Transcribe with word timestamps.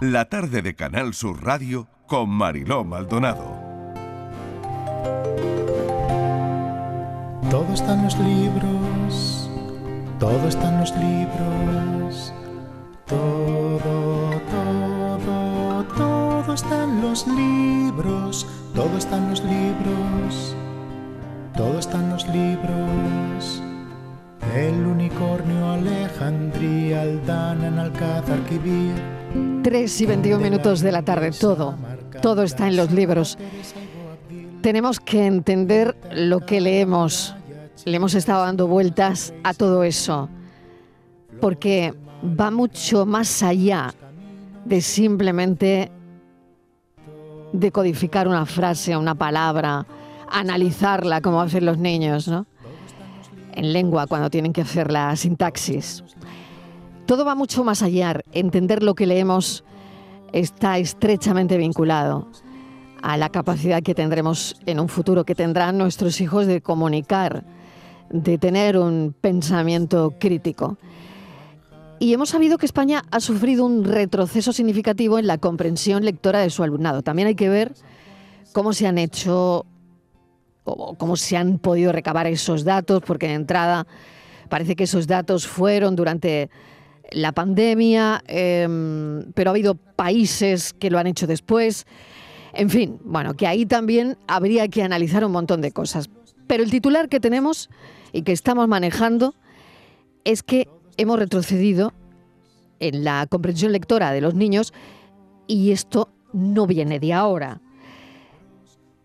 La 0.00 0.24
tarde 0.24 0.60
de 0.60 0.74
Canal 0.74 1.14
Sur 1.14 1.44
Radio 1.44 1.86
con 2.08 2.28
Mariló 2.28 2.82
Maldonado. 2.82 3.44
Todo 7.48 7.72
está 7.72 7.94
en 7.94 8.02
los 8.02 8.18
libros, 8.18 9.48
todo 10.18 10.48
está 10.48 10.68
en 10.70 10.80
los 10.80 10.90
libros, 10.96 12.34
todo, 13.06 14.40
todo, 14.50 15.84
todo 15.96 16.54
está 16.54 16.86
los 17.00 17.28
libros, 17.28 18.48
todo 18.74 18.98
está 18.98 19.16
en 19.16 19.30
los 19.30 19.44
libros, 19.44 20.56
todo 21.56 21.78
está 21.78 21.98
en 21.98 22.10
los 22.10 22.26
libros. 22.26 23.63
El 24.54 24.86
unicornio, 24.86 25.72
Alejandría, 25.72 27.02
Aldana, 27.02 27.66
en 27.66 27.78
Alcázar. 27.80 28.38
3 29.64 30.00
y 30.00 30.06
21 30.06 30.40
minutos 30.40 30.80
de 30.80 30.92
la 30.92 31.02
tarde, 31.02 31.32
todo, 31.32 31.74
todo 32.22 32.44
está 32.44 32.68
en 32.68 32.76
los 32.76 32.92
libros. 32.92 33.36
Tenemos 34.60 35.00
que 35.00 35.26
entender 35.26 35.96
lo 36.12 36.38
que 36.38 36.60
leemos. 36.60 37.34
Le 37.84 37.96
hemos 37.96 38.14
estado 38.14 38.44
dando 38.44 38.68
vueltas 38.68 39.34
a 39.42 39.54
todo 39.54 39.82
eso, 39.82 40.28
porque 41.40 41.92
va 42.22 42.52
mucho 42.52 43.06
más 43.06 43.42
allá 43.42 43.92
de 44.64 44.80
simplemente 44.80 45.90
decodificar 47.52 48.28
una 48.28 48.46
frase, 48.46 48.96
una 48.96 49.16
palabra, 49.16 49.84
analizarla 50.30 51.20
como 51.20 51.40
hacen 51.40 51.66
los 51.66 51.78
niños, 51.78 52.28
¿no? 52.28 52.46
En 53.54 53.72
lengua 53.72 54.06
cuando 54.06 54.30
tienen 54.30 54.52
que 54.52 54.62
hacer 54.62 54.90
la 54.90 55.14
sintaxis. 55.16 56.04
Todo 57.06 57.24
va 57.24 57.34
mucho 57.34 57.64
más 57.64 57.82
allá. 57.82 58.20
Entender 58.32 58.82
lo 58.82 58.94
que 58.94 59.06
leemos 59.06 59.64
está 60.32 60.78
estrechamente 60.78 61.56
vinculado 61.56 62.28
a 63.02 63.16
la 63.16 63.28
capacidad 63.28 63.82
que 63.82 63.94
tendremos 63.94 64.56
en 64.64 64.80
un 64.80 64.88
futuro, 64.88 65.24
que 65.24 65.34
tendrán 65.34 65.76
nuestros 65.76 66.20
hijos 66.20 66.46
de 66.46 66.62
comunicar, 66.62 67.44
de 68.10 68.38
tener 68.38 68.78
un 68.78 69.14
pensamiento 69.20 70.14
crítico. 70.18 70.78
Y 71.98 72.12
hemos 72.12 72.30
sabido 72.30 72.58
que 72.58 72.66
España 72.66 73.04
ha 73.10 73.20
sufrido 73.20 73.64
un 73.64 73.84
retroceso 73.84 74.52
significativo 74.52 75.18
en 75.18 75.26
la 75.26 75.38
comprensión 75.38 76.04
lectora 76.04 76.40
de 76.40 76.50
su 76.50 76.62
alumnado. 76.62 77.02
También 77.02 77.28
hay 77.28 77.34
que 77.34 77.48
ver 77.48 77.74
cómo 78.52 78.72
se 78.72 78.86
han 78.86 78.98
hecho 78.98 79.66
o 80.64 80.94
cómo 80.96 81.16
se 81.16 81.36
han 81.36 81.58
podido 81.58 81.92
recabar 81.92 82.26
esos 82.26 82.64
datos, 82.64 83.02
porque 83.06 83.28
de 83.28 83.34
entrada 83.34 83.86
parece 84.48 84.76
que 84.76 84.84
esos 84.84 85.06
datos 85.06 85.46
fueron 85.46 85.96
durante 85.96 86.50
la 87.12 87.32
pandemia, 87.32 88.22
em, 88.26 89.32
pero 89.34 89.50
ha 89.50 89.52
habido 89.52 89.74
países 89.74 90.72
que 90.72 90.90
lo 90.90 90.98
han 90.98 91.06
hecho 91.06 91.26
después. 91.26 91.86
En 92.52 92.70
fin, 92.70 92.98
bueno, 93.04 93.34
que 93.34 93.46
ahí 93.46 93.66
también 93.66 94.16
habría 94.26 94.68
que 94.68 94.82
analizar 94.82 95.24
un 95.24 95.32
montón 95.32 95.60
de 95.60 95.72
cosas. 95.72 96.08
Pero 96.46 96.62
el 96.62 96.70
titular 96.70 97.08
que 97.08 97.20
tenemos 97.20 97.68
y 98.12 98.22
que 98.22 98.32
estamos 98.32 98.68
manejando 98.68 99.34
es 100.24 100.42
que 100.42 100.68
hemos 100.96 101.18
retrocedido 101.18 101.92
en 102.80 103.04
la 103.04 103.26
comprensión 103.28 103.72
lectora 103.72 104.12
de 104.12 104.20
los 104.20 104.34
niños 104.34 104.72
y 105.46 105.72
esto 105.72 106.08
no 106.32 106.66
viene 106.66 107.00
de 107.00 107.12
ahora. 107.12 107.60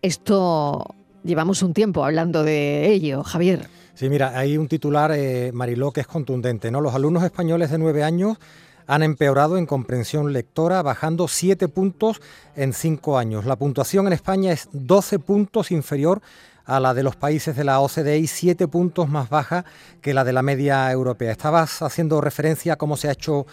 Esto 0.02 0.94
llevamos 1.24 1.62
un 1.62 1.74
tiempo 1.74 2.04
hablando 2.04 2.42
de 2.42 2.90
ello, 2.90 3.22
Javier. 3.22 3.68
Sí, 3.94 4.08
mira, 4.08 4.38
hay 4.38 4.56
un 4.56 4.68
titular, 4.68 5.12
eh, 5.14 5.50
Mariló, 5.52 5.92
que 5.92 6.00
es 6.00 6.06
contundente. 6.06 6.70
¿no? 6.70 6.80
Los 6.80 6.94
alumnos 6.94 7.22
españoles 7.22 7.70
de 7.70 7.78
nueve 7.78 8.02
años 8.02 8.38
han 8.86 9.02
empeorado 9.02 9.56
en 9.56 9.66
comprensión 9.66 10.32
lectora, 10.32 10.82
bajando 10.82 11.28
siete 11.28 11.68
puntos 11.68 12.20
en 12.56 12.72
cinco 12.72 13.18
años. 13.18 13.44
La 13.44 13.56
puntuación 13.56 14.06
en 14.06 14.12
España 14.12 14.52
es 14.52 14.68
12 14.72 15.18
puntos 15.20 15.70
inferior 15.70 16.22
a 16.64 16.80
la 16.80 16.94
de 16.94 17.02
los 17.02 17.16
países 17.16 17.56
de 17.56 17.64
la 17.64 17.80
OCDE 17.80 18.18
y 18.18 18.26
siete 18.26 18.68
puntos 18.68 19.08
más 19.08 19.28
baja 19.28 19.64
que 20.00 20.14
la 20.14 20.24
de 20.24 20.32
la 20.32 20.42
media 20.42 20.90
europea. 20.90 21.32
Estabas 21.32 21.82
haciendo 21.82 22.20
referencia 22.20 22.74
a 22.74 22.76
cómo 22.76 22.96
se 22.96 23.08
ha 23.08 23.12
hecho 23.12 23.46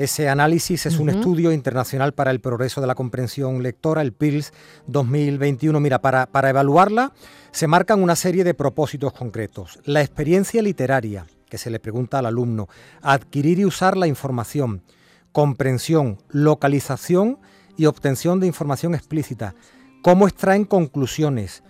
ese 0.00 0.30
análisis 0.30 0.86
es 0.86 0.98
un 0.98 1.10
estudio 1.10 1.52
internacional 1.52 2.14
para 2.14 2.30
el 2.30 2.40
progreso 2.40 2.80
de 2.80 2.86
la 2.86 2.94
comprensión 2.94 3.62
lectora, 3.62 4.00
el 4.00 4.14
PILS 4.14 4.54
2021. 4.86 5.78
Mira, 5.78 6.00
para, 6.00 6.24
para 6.24 6.48
evaluarla 6.48 7.12
se 7.50 7.66
marcan 7.66 8.02
una 8.02 8.16
serie 8.16 8.42
de 8.42 8.54
propósitos 8.54 9.12
concretos. 9.12 9.78
La 9.84 10.00
experiencia 10.00 10.62
literaria, 10.62 11.26
que 11.50 11.58
se 11.58 11.68
le 11.68 11.80
pregunta 11.80 12.18
al 12.18 12.24
alumno, 12.24 12.66
adquirir 13.02 13.58
y 13.58 13.66
usar 13.66 13.98
la 13.98 14.06
información, 14.06 14.82
comprensión, 15.32 16.16
localización 16.30 17.38
y 17.76 17.84
obtención 17.84 18.40
de 18.40 18.46
información 18.46 18.94
explícita, 18.94 19.54
cómo 20.02 20.26
extraen 20.26 20.64
conclusiones, 20.64 21.62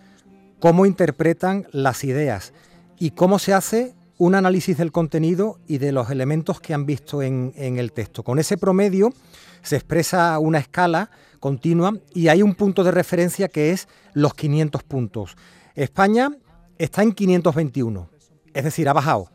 cómo 0.60 0.86
interpretan 0.86 1.66
las 1.72 2.04
ideas 2.04 2.52
y 2.96 3.10
cómo 3.10 3.40
se 3.40 3.54
hace 3.54 3.96
un 4.20 4.34
análisis 4.34 4.76
del 4.76 4.92
contenido 4.92 5.58
y 5.66 5.78
de 5.78 5.92
los 5.92 6.10
elementos 6.10 6.60
que 6.60 6.74
han 6.74 6.84
visto 6.84 7.22
en, 7.22 7.54
el 7.56 7.90
texto. 7.92 8.22
Con 8.22 8.38
ese 8.38 8.58
promedio 8.58 9.14
se 9.62 9.76
expresa 9.76 10.38
una 10.38 10.58
escala 10.58 11.10
continua 11.40 11.94
y 12.12 12.28
hay 12.28 12.42
un 12.42 12.54
punto 12.54 12.84
de 12.84 12.90
referencia 12.90 13.48
que 13.48 13.70
es 13.70 13.88
los 14.12 14.34
500 14.34 14.82
puntos. 14.82 15.36
España 15.74 16.36
está 16.76 17.02
en 17.02 17.12
521, 17.12 18.10
es 18.52 18.64
decir, 18.64 18.90
ha 18.90 18.92
bajado. 18.92 19.30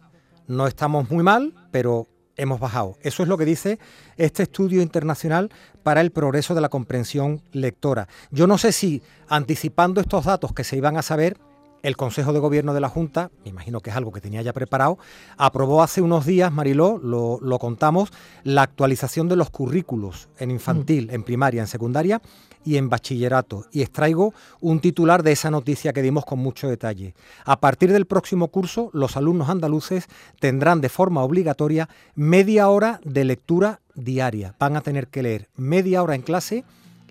No 0.45 0.67
estamos 0.67 1.09
muy 1.09 1.23
mal, 1.23 1.55
pero 1.71 2.07
hemos 2.37 2.59
bajado. 2.59 2.95
Eso 3.01 3.23
es 3.23 3.29
lo 3.29 3.39
que 3.39 3.45
dice 3.45 3.79
este 4.17 4.43
estudio 4.43 4.83
internacional 4.83 5.49
para 5.81 5.99
el 5.99 6.11
progreso 6.11 6.53
de 6.53 6.61
la 6.61 6.69
comprensión 6.69 7.41
lectora. 7.53 8.07
Yo 8.29 8.45
no 8.45 8.59
sé 8.59 8.71
si 8.71 9.01
anticipando 9.29 9.99
estos 9.99 10.25
datos 10.25 10.53
que 10.53 10.63
se 10.63 10.77
iban 10.77 10.95
a 10.95 11.01
saber, 11.01 11.37
el 11.85 11.95
Consejo 11.95 12.33
de 12.33 12.39
Gobierno 12.39 12.73
de 12.73 12.81
la 12.81 12.89
Junta, 12.89 13.29
me 13.43 13.51
imagino 13.51 13.79
que 13.79 13.91
es 13.91 13.95
algo 13.95 14.11
que 14.11 14.19
tenía 14.19 14.41
ya 14.41 14.53
preparado, 14.53 14.97
aprobó 15.37 15.83
hace 15.83 16.01
unos 16.01 16.25
días, 16.25 16.51
Mariló, 16.51 16.97
lo, 16.97 17.59
contamos, 17.59 18.11
la 18.43 18.63
actualización 18.63 19.29
de 19.29 19.35
los 19.35 19.51
currículos 19.51 20.27
en 20.39 20.49
infantil, 20.49 21.09
en 21.11 21.21
primaria, 21.21 21.61
en 21.61 21.67
secundaria 21.67 22.23
y 22.63 22.77
en 22.77 22.89
bachillerato. 22.89 23.65
Y 23.71 23.83
extraigo 23.83 24.33
un 24.61 24.79
titular 24.79 25.21
de 25.21 25.33
esa 25.33 25.51
noticia 25.51 25.93
que 25.93 26.01
dimos 26.01 26.25
con 26.25 26.39
mucho 26.39 26.67
detalle. 26.67 27.13
A 27.45 27.59
partir 27.59 27.91
del 27.93 28.07
próximo 28.07 28.47
curso, 28.47 28.89
los 28.91 29.15
alumnos 29.15 29.49
andaluces 29.49 30.07
tendrán 30.39 30.81
de 30.81 30.89
forma 30.89 31.23
obligatoria 31.23 31.87
media 32.15 32.67
hora 32.69 32.99
de 33.03 33.25
lectura 33.25 33.81
diaria. 33.93 34.55
Van 34.57 34.75
a 34.75 34.81
tener 34.81 35.07
que 35.07 35.21
leer 35.21 35.49
media 35.55 36.01
hora 36.01 36.15
en 36.15 36.23
clase 36.23 36.65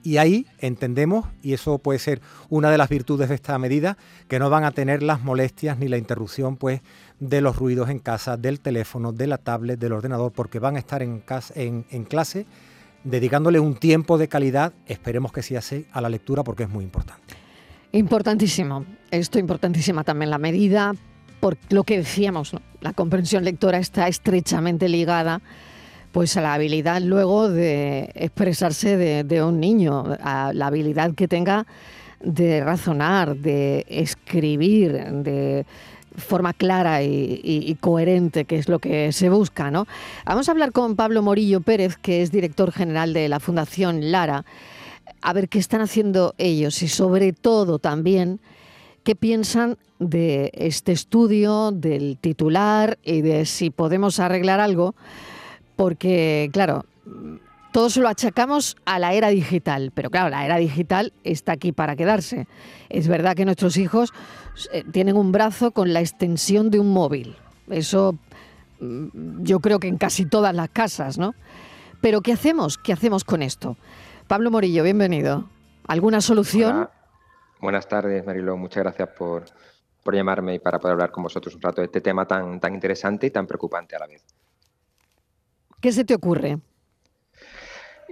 y 0.05 0.19
ahí 0.19 0.47
entendemos, 0.59 1.27
y 1.43 1.55
eso 1.55 1.79
puede 1.79 1.99
ser 1.99 2.21
una 2.51 2.71
de 2.71 2.77
las 2.77 2.91
virtudes 2.91 3.31
de 3.31 3.35
esta 3.35 3.59
medida, 3.59 3.97
que 4.29 4.39
no 4.39 4.51
van 4.51 4.63
a 4.65 4.71
tener 4.71 5.03
las 5.03 5.23
molestias 5.23 5.79
ni 5.79 5.89
la 5.89 5.97
interrupción 5.97 6.57
pues, 6.57 6.83
de 7.21 7.41
los 7.41 7.57
ruidos 7.57 7.89
en 7.89 7.99
casa, 7.99 8.37
del 8.37 8.61
teléfono, 8.61 9.13
de 9.13 9.27
la 9.27 9.39
tablet, 9.39 9.81
del 9.81 9.93
ordenador, 9.93 10.31
porque 10.31 10.59
van 10.59 10.77
a 10.77 10.79
estar 10.79 11.03
en, 11.03 11.25
en, 11.57 12.05
clase 12.05 12.47
dedicándole 13.03 13.59
un 13.61 13.77
tiempo 13.77 14.19
de 14.19 14.29
calidad, 14.29 14.75
esperemos 14.87 15.33
que 15.33 15.43
sí 15.43 15.57
así, 15.57 15.87
a 15.93 16.03
la 16.03 16.11
lectura 16.11 16.45
porque 16.45 16.65
es 16.65 16.69
muy 16.69 16.85
importante. 16.85 17.35
Importantísimo, 17.93 18.85
esto 19.11 19.39
importantísima 19.39 20.05
también 20.05 20.31
la 20.31 20.39
medida, 20.39 20.95
por 21.41 21.57
lo 21.71 21.85
que 21.85 21.97
decíamos, 21.97 22.55
la 22.83 22.93
comprensión 22.93 23.43
lectora 23.45 23.79
está 23.79 24.07
estrechamente 24.07 24.89
ligada 24.91 25.41
pues 26.15 26.37
a 26.37 26.41
la 26.41 26.55
habilidad 26.55 27.03
luego 27.03 27.49
de 27.49 28.13
expresarse 28.15 28.97
de, 28.97 29.43
un 29.43 29.59
niño, 29.59 30.05
a 30.23 30.53
la 30.55 30.69
habilidad 30.69 31.13
que 31.17 31.27
tenga 31.27 31.67
de 32.21 32.63
razonar, 32.63 33.35
de 33.35 33.85
escribir, 33.89 34.93
de 34.93 35.67
forma 36.17 36.53
clara 36.53 37.03
y, 37.03 37.77
coherente, 37.81 38.45
que 38.45 38.59
es 38.59 38.69
lo 38.69 38.79
que 38.79 39.11
se 39.11 39.29
busca. 39.29 39.73
¿no? 39.73 39.89
Vamos 40.25 40.49
a 40.49 40.53
hablar 40.53 40.71
con 40.71 40.95
Pablo 40.95 41.21
Morillo 41.21 41.63
Pérez, 41.63 41.97
que 41.97 42.23
es 42.23 42.31
director 42.31 42.71
general 42.71 43.13
de 43.13 43.29
la 43.29 43.41
Fundación 43.41 44.13
Lara, 44.13 44.45
a 45.21 45.33
ver 45.33 45.49
qué 45.49 45.59
están 45.59 45.81
haciendo 45.81 46.37
ellos 46.39 46.81
y 46.85 46.87
sobre 46.87 47.33
todo 47.33 47.81
también 47.81 48.39
qué 49.03 49.17
piensan 49.17 49.79
de 49.99 50.53
este 50.55 50.93
estudio, 50.93 51.73
del 51.73 52.19
titular 52.21 52.99
y 53.03 53.23
de 53.23 53.47
si 53.47 53.71
podemos 53.71 54.21
arreglar 54.21 54.61
algo 54.61 54.95
porque, 55.77 56.51
claro, 56.53 56.85
todo 57.75 57.91
se 57.91 58.01
lo 58.01 58.09
achacamos 58.09 58.77
a 58.85 58.99
la 58.99 59.15
era 59.15 59.29
digital, 59.29 59.91
pero 59.93 60.09
claro, 60.09 60.31
la 60.31 60.45
era 60.45 60.57
digital 60.59 61.13
está 61.25 61.53
aquí 61.53 61.73
para 61.73 61.97
quedarse. 61.97 62.47
Es 62.89 63.09
verdad 63.09 63.35
que 63.35 63.45
nuestros 63.45 63.77
hijos 63.77 64.13
eh, 64.73 64.85
tienen 64.93 65.17
un 65.17 65.33
brazo 65.33 65.73
con 65.73 65.93
la 65.93 66.01
extensión 66.01 66.71
de 66.71 66.79
un 66.79 66.93
móvil. 66.93 67.37
Eso 67.69 68.17
mm, 68.79 69.43
yo 69.43 69.59
creo 69.59 69.81
que 69.81 69.89
en 69.89 69.99
casi 69.99 70.25
todas 70.25 70.55
las 70.55 70.69
casas, 70.71 71.19
¿no? 71.19 71.35
Pero 72.01 72.21
¿qué 72.21 72.33
hacemos? 72.33 72.79
¿Qué 72.79 72.93
hacemos 72.93 73.25
con 73.25 73.43
esto? 73.43 73.77
Pablo 74.29 74.53
Morillo, 74.53 74.85
bienvenido. 74.85 75.49
¿Alguna 75.89 76.21
solución? 76.21 76.89
Buenas 77.61 77.89
tardes, 77.89 78.25
Marilo. 78.25 78.57
Muchas 78.57 78.85
gracias 78.85 79.09
por, 79.19 79.47
por 80.05 80.15
llamarme 80.15 80.55
y 80.55 80.59
para 80.61 80.79
poder 80.79 80.93
hablar 80.93 81.11
con 81.11 81.25
vosotros 81.25 81.55
un 81.55 81.63
rato 81.63 81.81
de 81.81 81.87
este 81.87 82.01
tema 82.01 82.25
tan, 82.25 82.61
tan 82.61 82.73
interesante 82.73 83.27
y 83.27 83.31
tan 83.31 83.47
preocupante 83.49 83.97
a 83.97 83.99
la 83.99 84.07
vez. 84.07 84.23
¿Qué 85.85 85.93
se 85.93 86.07
te 86.07 86.15
ocurre? 86.15 86.57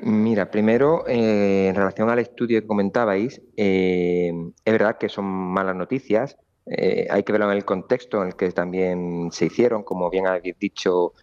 Mira, 0.03 0.51
primero, 0.51 1.09
eh, 1.09 1.69
en 1.69 1.75
relación 1.75 2.11
al 2.11 2.19
estudio 2.19 2.61
que 2.61 2.67
comentabais, 2.67 3.41
eh, 3.57 4.31
es 4.63 4.73
verdad 4.75 4.99
que 4.99 5.09
son 5.09 5.25
malas 5.25 5.75
noticias. 5.75 6.37
Eh, 6.67 7.07
hay 7.09 7.23
que 7.23 7.33
verlo 7.33 7.51
en 7.51 7.57
el 7.57 7.65
contexto 7.65 8.21
en 8.21 8.29
el 8.29 8.37
que 8.37 8.51
también 8.51 9.31
se 9.33 9.47
hicieron. 9.47 9.85
Como 9.85 10.11
bien 10.11 10.27
habéis 10.27 10.59
dicho, 10.59 11.15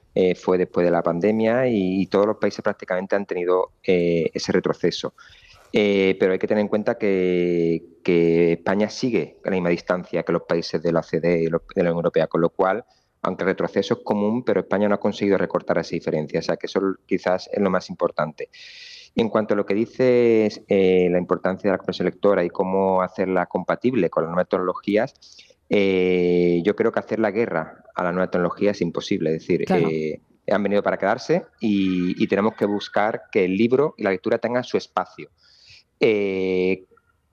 fue 0.41 0.57
después 0.57 0.83
de 0.85 0.89
la 0.89 1.03
pandemia 1.03 1.67
y, 1.67 2.07
todos 2.07 2.25
los 2.25 2.37
países 2.37 2.63
prácticamente 2.63 3.15
han 3.15 3.27
tenido 3.27 3.73
ese 3.83 4.51
retroceso. 4.51 5.13
pero 5.71 6.31
hay 6.31 6.39
que 6.39 6.47
tener 6.47 6.61
en 6.61 6.67
cuenta 6.67 6.97
que, 6.97 7.99
España 8.03 8.89
sigue 8.89 9.37
a 9.45 9.51
la 9.51 9.55
misma 9.57 9.69
distancia 9.69 10.23
que 10.23 10.31
los 10.31 10.41
países 10.41 10.81
de 10.81 10.91
la 10.91 11.01
OCDE 11.01 11.43
y 11.43 11.43
de 11.43 11.51
la 11.51 11.91
Unión 11.91 11.97
Europea, 11.97 12.25
con 12.25 12.41
lo 12.41 12.49
cual 12.49 12.83
aunque 13.21 13.43
el 13.43 13.49
retroceso 13.49 13.95
es 13.95 13.99
común, 14.03 14.43
pero 14.43 14.61
España 14.61 14.87
no 14.87 14.95
ha 14.95 14.99
conseguido 14.99 15.37
recortar 15.37 15.77
esa 15.77 15.91
diferencia, 15.91 16.39
o 16.39 16.43
sea 16.43 16.57
que 16.57 16.67
eso 16.67 16.81
quizás 17.05 17.49
es 17.51 17.61
lo 17.61 17.69
más 17.69 17.89
importante. 17.89 18.49
En 19.15 19.29
cuanto 19.29 19.53
a 19.53 19.57
lo 19.57 19.65
que 19.65 19.73
dices, 19.73 20.61
eh, 20.67 21.09
la 21.11 21.17
importancia 21.17 21.69
de 21.69 21.73
la 21.73 21.77
comprensión 21.77 22.05
lectora 22.05 22.43
y 22.43 22.49
cómo 22.49 23.01
hacerla 23.01 23.47
compatible 23.47 24.09
con 24.09 24.23
las 24.23 24.31
nuevas 24.31 24.47
tecnologías, 24.47 25.13
eh, 25.69 26.61
yo 26.63 26.75
creo 26.75 26.91
que 26.91 26.99
hacer 26.99 27.19
la 27.19 27.31
guerra 27.31 27.83
a 27.95 28.03
las 28.03 28.13
nuevas 28.13 28.31
tecnologías 28.31 28.77
es 28.77 28.81
imposible. 28.81 29.35
Es 29.35 29.41
decir, 29.41 29.65
eh, 29.69 30.21
han 30.49 30.63
venido 30.63 30.81
para 30.81 30.97
quedarse 30.97 31.43
y, 31.59 32.25
tenemos 32.27 32.53
que 32.55 32.65
buscar 32.65 33.23
que 33.31 33.45
el 33.45 33.57
libro 33.57 33.95
y 33.97 34.03
la 34.03 34.11
lectura 34.11 34.37
tengan 34.37 34.63
su 34.63 34.77
espacio 34.77 35.29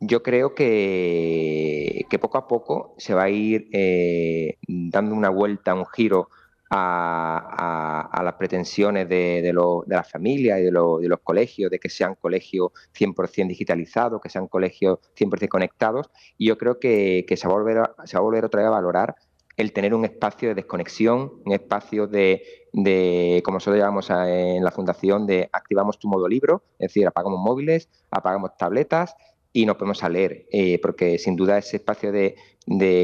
yo 0.01 0.23
creo 0.23 0.55
que, 0.55 2.07
poco 2.21 2.39
a 2.39 2.47
poco 2.49 2.95
se 2.99 3.15
va 3.15 3.25
a 3.25 3.31
ir 3.31 3.69
eh, 3.73 4.59
dando 4.67 5.15
una 5.15 5.31
vuelta, 5.31 5.75
un 5.75 5.87
giro 5.87 6.29
a, 6.71 8.21
las 8.25 8.35
pretensiones 8.35 9.09
de, 9.09 9.41
de, 9.43 9.53
la 9.87 10.05
familia 10.05 10.59
y 10.59 10.65
de, 10.65 10.73
los 10.73 11.21
colegios, 11.23 11.71
de 11.71 11.79
que 11.79 11.89
sean 11.89 12.15
colegios 12.15 12.73
100% 12.99 13.49
digitalizados, 13.49 14.21
que 14.21 14.29
sean 14.29 14.49
colegios 14.49 14.99
100% 15.19 15.49
conectados. 15.49 16.11
Y 16.37 16.49
yo 16.49 16.59
creo 16.59 16.79
que, 16.79 17.25
se, 17.37 17.49
va 17.49 17.55
a 17.55 17.57
volver 17.57 17.79
a 17.79 18.21
volver 18.21 18.45
otra 18.45 18.63
vez 18.63 18.69
a 18.69 18.71
valorar 18.71 19.17
el 19.57 19.73
tener 19.73 19.95
un 19.95 20.05
espacio 20.05 20.51
de 20.51 20.55
desconexión, 20.55 21.41
un 21.47 21.53
espacio 21.53 22.07
de, 22.07 22.43
de 22.75 23.41
como 23.43 23.57
nosotros 23.57 23.81
llamamos 23.81 24.11
en 24.11 24.63
la 24.63 24.71
fundación, 24.71 25.27
de 25.27 25.49
activamos 25.51 25.99
tu 25.99 26.09
modo 26.09 26.29
libro, 26.29 26.63
es 26.79 26.89
decir, 26.89 27.07
apagamos 27.07 27.41
móviles, 27.41 27.89
apagamos 28.11 28.55
tabletas 28.59 29.17
y 29.57 29.65
nos 29.65 29.77
podemos 29.77 30.05
a 30.05 30.11
leer, 30.11 30.47
eh, 30.53 30.79
porque 30.83 31.19
sin 31.19 31.35
duda 31.35 31.57
ese 31.57 31.79
espacio 31.79 32.13
de, 32.13 32.37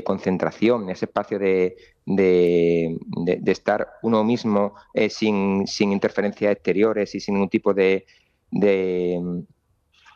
concentración, 0.04 0.90
ese 0.90 1.06
espacio 1.06 1.38
de, 1.38 1.76
estar 3.46 3.88
uno 4.02 4.22
mismo 4.22 4.75
eh, 4.93 5.08
sin, 5.08 5.64
interferencias 5.81 6.52
exteriores 6.52 7.14
y 7.14 7.20
sin 7.20 7.37
ningún 7.37 7.49
tipo 7.49 7.72
de, 7.72 8.04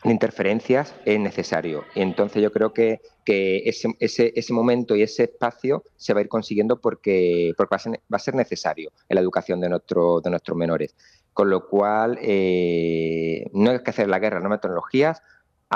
interferencias 0.05 0.95
es 1.07 1.19
necesario. 1.19 1.85
Y 1.95 2.03
entonces 2.03 2.43
yo 2.43 2.53
creo 2.53 2.75
que, 2.75 3.01
ese, 3.25 4.53
momento 4.53 4.95
y 4.95 5.01
ese 5.01 5.23
espacio 5.25 5.85
se 5.97 6.13
va 6.13 6.21
a 6.21 6.23
ir 6.23 6.29
consiguiendo 6.29 6.83
porque, 6.83 7.55
va, 7.59 7.77
a 8.17 8.19
ser, 8.19 8.35
necesario 8.35 8.93
en 9.09 9.15
la 9.15 9.23
educación 9.23 9.59
de, 9.59 9.71
nuestro, 9.71 10.21
de 10.21 10.29
nuestros 10.29 10.55
menores. 10.59 10.95
Con 11.33 11.49
lo 11.49 11.67
cual, 11.67 12.19
eh, 12.21 13.47
no 13.55 13.71
hay 13.71 13.83
que 13.83 13.91
hacer 13.91 14.09
la 14.09 14.19
guerra, 14.19 14.41
no 14.41 14.51
metodologías, 14.51 15.23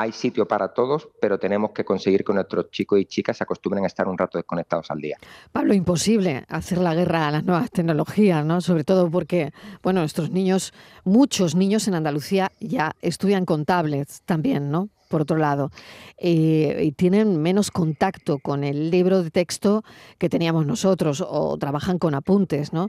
hay 0.01 0.13
sitio 0.13 0.47
para 0.47 0.69
todos, 0.69 1.09
pero 1.21 1.39
tenemos 1.39 1.73
que 1.73 1.85
conseguir 1.85 2.25
que 2.25 2.33
nuestros 2.33 2.71
chicos 2.71 2.99
y 2.99 3.05
chicas 3.05 3.37
se 3.37 3.45
acostumbren 3.45 3.85
a 3.85 3.87
estar 3.87 4.09
un 4.09 4.17
rato 4.17 4.39
desconectados 4.39 4.91
al 4.91 4.99
día. 4.99 5.19
Pablo, 5.53 5.75
imposible 5.75 6.45
hacer 6.49 6.79
la 6.79 6.95
guerra 6.95 7.29
a 7.29 7.31
las 7.31 7.45
nuevas 7.45 7.71
tecnologías, 7.71 8.45
¿no? 8.45 8.63
Sobre 8.63 8.85
todo 8.85 9.11
porque, 9.11 9.53
bueno, 9.83 10.01
nuestros 10.01 10.31
niños, 10.31 10.73
muchos 11.05 11.55
niños 11.55 11.87
en 11.87 11.95
Andalucía 11.95 12.51
ya 12.61 12.93
estudian 13.03 13.45
con 13.45 13.67
tablets 13.67 14.23
también, 14.23 14.71
¿no? 14.71 14.89
Por 15.09 15.23
otro 15.23 15.37
lado, 15.37 15.71
eh, 16.17 16.83
y 16.83 16.93
tienen 16.93 17.43
menos 17.43 17.71
contacto 17.71 18.39
con 18.39 18.65
el 18.65 18.91
libro 18.91 19.23
de 19.23 19.31
texto 19.31 19.83
que 20.19 20.29
teníamos 20.29 20.67
nosotros 20.67 21.23
o 21.27 21.59
trabajan 21.59 21.99
con 21.99 22.15
apuntes, 22.15 22.73
¿no? 22.73 22.87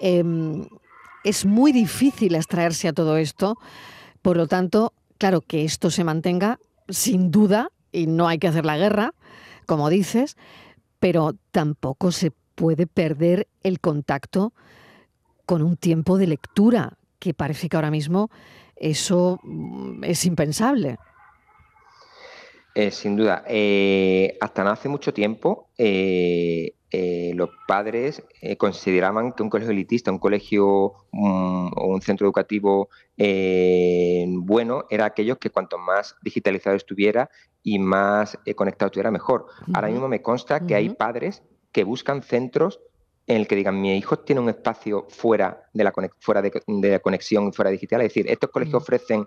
Em, 0.00 0.64
es 1.24 1.44
muy 1.44 1.72
difícil 1.72 2.34
extraerse 2.36 2.88
a 2.88 2.92
todo 2.92 3.16
esto. 3.16 3.56
Por 4.22 4.36
lo 4.36 4.46
tanto, 4.46 4.92
Claro, 5.18 5.40
que 5.40 5.64
esto 5.64 5.90
se 5.90 6.04
mantenga, 6.04 6.58
sin 6.88 7.30
duda, 7.30 7.70
y 7.92 8.06
no 8.06 8.28
hay 8.28 8.38
que 8.38 8.48
hacer 8.48 8.66
la 8.66 8.76
guerra, 8.76 9.14
como 9.66 9.88
dices, 9.88 10.36
pero 10.98 11.34
tampoco 11.50 12.12
se 12.12 12.32
puede 12.54 12.86
perder 12.86 13.48
el 13.62 13.80
contacto 13.80 14.52
con 15.46 15.62
un 15.62 15.76
tiempo 15.76 16.18
de 16.18 16.26
lectura, 16.26 16.98
que 17.18 17.34
parece 17.34 17.68
que 17.68 17.76
ahora 17.76 17.90
mismo 17.90 18.30
eso 18.76 19.40
mm, 19.42 20.04
es 20.04 20.24
impensable. 20.26 20.98
Eh, 22.74 22.90
sin 22.90 23.16
duda. 23.16 23.42
Eh, 23.48 24.36
hasta 24.38 24.62
no 24.62 24.70
hace 24.70 24.88
mucho 24.90 25.14
tiempo, 25.14 25.70
eh, 25.78 26.65
los 27.36 27.50
padres 27.66 28.22
eh, 28.40 28.56
consideraban 28.56 29.32
que 29.32 29.42
un 29.42 29.50
colegio 29.50 29.72
elitista, 29.72 30.10
un 30.10 30.18
colegio 30.18 30.94
mm, 31.12 31.68
o 31.76 31.86
un 31.86 32.02
centro 32.02 32.26
educativo 32.26 32.88
eh, 33.16 34.24
bueno, 34.28 34.84
era 34.90 35.04
aquellos 35.04 35.38
que 35.38 35.50
cuanto 35.50 35.78
más 35.78 36.16
digitalizado 36.22 36.76
estuviera 36.76 37.30
y 37.62 37.78
más 37.78 38.38
conectado 38.54 38.86
estuviera, 38.88 39.10
mejor. 39.10 39.46
Ahora 39.74 39.88
mismo 39.88 40.08
me 40.08 40.22
consta 40.22 40.66
que 40.66 40.74
hay 40.74 40.90
padres 40.90 41.42
que 41.72 41.84
buscan 41.84 42.22
centros 42.22 42.80
en 43.26 43.38
el 43.38 43.48
que 43.48 43.56
digan, 43.56 43.80
mi 43.80 43.96
hijo 43.96 44.20
tiene 44.20 44.40
un 44.40 44.48
espacio 44.48 45.06
fuera 45.08 45.64
de 45.72 45.82
la, 45.82 45.92
fuera 46.20 46.42
de, 46.42 46.62
de 46.66 47.00
conexión, 47.00 47.52
fuera 47.52 47.72
digital. 47.72 48.02
Es 48.02 48.08
decir, 48.08 48.30
estos 48.30 48.50
colegios 48.50 48.82
ofrecen 48.82 49.26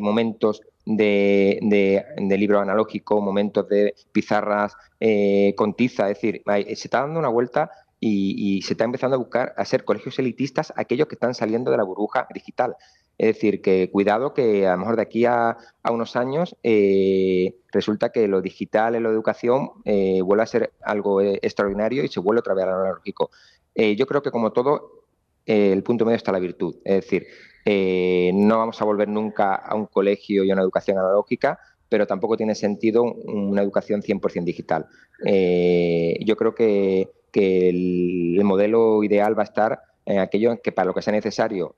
momentos 0.00 0.62
de, 0.86 2.36
libro 2.38 2.60
analógico, 2.60 3.20
momentos 3.20 3.68
de 3.68 3.94
pizarras 4.12 4.74
eh, 5.00 5.52
con 5.56 5.74
tiza, 5.74 6.08
es 6.08 6.20
decir, 6.20 6.42
se 6.46 6.72
está 6.72 7.00
dando 7.00 7.18
una 7.18 7.28
vuelta 7.28 7.70
y, 7.98 8.62
se 8.62 8.74
está 8.74 8.84
empezando 8.84 9.16
a 9.16 9.18
buscar 9.18 9.52
a 9.56 9.64
ser 9.64 9.84
colegios 9.84 10.18
elitistas 10.18 10.72
aquellos 10.76 11.08
que 11.08 11.16
están 11.16 11.34
saliendo 11.34 11.70
de 11.70 11.76
la 11.76 11.82
burbuja 11.82 12.28
digital. 12.32 12.76
Es 13.18 13.34
decir, 13.34 13.62
que 13.62 13.90
cuidado 13.90 14.34
que 14.34 14.66
a 14.66 14.72
lo 14.72 14.78
mejor 14.78 14.96
de 14.96 15.02
aquí 15.02 15.24
a, 15.24 15.56
unos 15.90 16.16
años 16.16 16.54
eh, 16.62 17.56
resulta 17.72 18.12
que 18.12 18.28
lo 18.28 18.42
digital 18.42 18.94
en 18.94 19.04
la 19.04 19.08
educación 19.08 19.70
eh, 19.86 20.20
vuelve 20.22 20.42
a 20.42 20.46
ser 20.46 20.72
algo 20.82 21.22
extraordinario 21.22 22.04
y 22.04 22.08
se 22.08 22.20
vuelve 22.20 22.40
otra 22.40 22.54
vez 22.54 22.64
al 22.64 22.74
analógico. 22.74 23.30
yo 23.74 24.06
creo 24.06 24.22
que 24.22 24.30
como 24.30 24.52
todo, 24.52 25.04
el 25.46 25.82
punto 25.82 26.04
medio 26.04 26.16
está 26.16 26.30
la 26.30 26.38
virtud. 26.40 26.76
Es 26.84 26.96
decir, 26.96 27.26
eh, 27.68 28.30
no 28.32 28.58
vamos 28.58 28.80
a 28.80 28.84
volver 28.84 29.08
nunca 29.08 29.56
a 29.56 29.74
un 29.74 29.86
colegio 29.86 30.44
y 30.44 30.50
a 30.50 30.54
una 30.54 30.62
educación 30.62 30.98
analógica, 30.98 31.58
pero 31.88 32.06
tampoco 32.06 32.36
tiene 32.36 32.54
sentido 32.54 33.02
una 33.02 33.60
educación 33.60 34.02
100% 34.02 34.44
digital. 34.44 34.86
Eh, 35.24 36.16
yo 36.24 36.36
creo 36.36 36.54
que, 36.54 37.10
el, 37.32 38.40
modelo 38.44 39.02
ideal 39.02 39.36
va 39.36 39.42
a 39.42 39.44
estar 39.44 39.80
en 40.06 40.20
aquello 40.20 40.62
que 40.62 40.72
para 40.72 40.86
lo 40.86 40.94
que 40.94 41.02
sea 41.02 41.12
necesario 41.12 41.74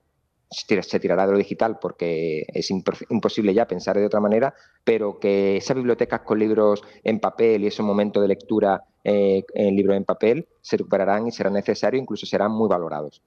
se 0.50 1.00
tirará 1.00 1.26
de 1.26 1.32
lo 1.32 1.38
digital 1.38 1.78
porque 1.80 2.44
es 2.48 2.70
imposible 2.70 3.52
ya 3.52 3.66
pensar 3.66 3.98
de 3.98 4.06
otra 4.06 4.20
manera, 4.20 4.54
pero 4.84 5.18
que 5.18 5.56
esas 5.56 5.76
bibliotecas 5.76 6.20
con 6.20 6.38
libros 6.38 6.82
en 7.02 7.18
papel 7.18 7.64
y 7.64 7.66
esos 7.66 7.84
momentos 7.84 8.22
de 8.22 8.28
lectura 8.28 8.84
eh, 9.02 9.42
en 9.54 9.74
libros 9.74 9.96
en 9.96 10.04
papel 10.04 10.48
se 10.60 10.76
recuperarán 10.76 11.26
y 11.26 11.32
serán 11.32 11.54
necesarios, 11.54 12.00
incluso 12.00 12.24
serán 12.24 12.52
muy 12.52 12.68
valorados. 12.68 13.22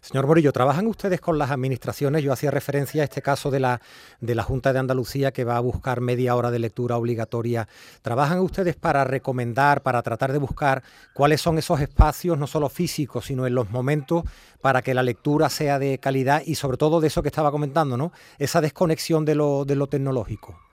Señor 0.00 0.26
Morillo, 0.26 0.52
¿trabajan 0.52 0.86
ustedes 0.86 1.20
con 1.20 1.38
las 1.38 1.50
administraciones? 1.50 2.22
Yo 2.22 2.32
hacía 2.32 2.50
referencia 2.50 3.02
a 3.02 3.04
este 3.04 3.22
caso 3.22 3.50
de 3.50 3.60
la, 3.60 3.80
de 4.20 4.34
la 4.34 4.42
Junta 4.42 4.72
de 4.72 4.78
Andalucía 4.78 5.32
que 5.32 5.44
va 5.44 5.56
a 5.56 5.60
buscar 5.60 6.00
media 6.00 6.34
hora 6.36 6.50
de 6.50 6.58
lectura 6.58 6.96
obligatoria. 6.96 7.68
¿Trabajan 8.02 8.40
ustedes 8.40 8.76
para 8.76 9.04
recomendar, 9.04 9.82
para 9.82 10.02
tratar 10.02 10.32
de 10.32 10.38
buscar 10.38 10.82
cuáles 11.12 11.40
son 11.40 11.58
esos 11.58 11.80
espacios, 11.80 12.38
no 12.38 12.46
solo 12.46 12.68
físicos, 12.68 13.26
sino 13.26 13.46
en 13.46 13.54
los 13.54 13.70
momentos, 13.70 14.24
para 14.60 14.82
que 14.82 14.94
la 14.94 15.02
lectura 15.02 15.48
sea 15.50 15.78
de 15.78 15.98
calidad 15.98 16.42
y 16.46 16.54
sobre 16.54 16.76
todo 16.76 17.00
de 17.00 17.08
eso 17.08 17.22
que 17.22 17.28
estaba 17.28 17.50
comentando, 17.50 17.96
¿no? 17.96 18.12
Esa 18.38 18.60
desconexión 18.60 19.24
de 19.24 19.34
lo, 19.34 19.64
de 19.64 19.76
lo 19.76 19.86
tecnológico. 19.88 20.69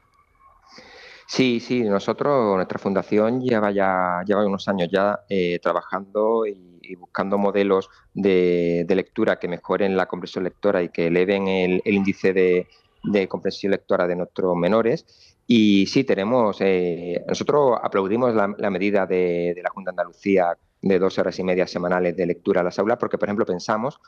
Sí, 1.28 1.60
sí, 1.60 1.84
nosotros, 1.84 2.56
nuestra 2.56 2.80
fundación 2.80 3.42
lleva 3.42 3.70
ya 3.72 4.24
lleva 4.26 4.46
unos 4.46 4.68
años 4.70 4.88
ya 4.90 5.20
eh, 5.28 5.60
trabajando 5.60 6.46
y 6.46 6.96
buscando 6.96 7.38
modelos 7.38 7.90
de, 8.14 8.86
lectura 8.90 9.38
que 9.38 9.50
mejoren 9.50 9.98
la 9.98 10.06
comprensión 10.06 10.46
lectora 10.46 10.82
y 10.82 10.90
que 10.90 11.08
eleven 11.08 11.48
el, 11.50 11.82
índice 11.86 12.32
de, 12.34 13.28
comprensión 13.28 13.72
lectora 13.72 14.08
de 14.08 14.16
nuestros 14.16 14.56
menores. 14.56 15.06
Y 15.46 15.86
sí, 15.88 16.06
tenemos, 16.06 16.58
eh, 16.62 17.24
nosotros 17.28 17.78
aplaudimos 17.84 18.34
la, 18.34 18.70
medida 18.70 19.06
de, 19.06 19.60
la 19.62 19.70
Junta 19.70 19.92
de 19.92 19.94
Andalucía 19.94 20.58
de 20.82 21.00
dos 21.00 21.18
horas 21.20 21.38
y 21.40 21.44
media 21.44 21.68
semanales 21.68 22.16
de 22.16 22.26
lectura 22.26 22.62
a 22.62 22.64
las 22.64 22.80
aulas, 22.80 22.98
porque, 23.00 23.18
por 23.18 23.28
ejemplo, 23.28 23.46
pensamos 23.46 24.00